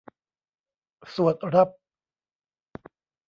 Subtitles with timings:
[1.15, 1.69] สวดรับ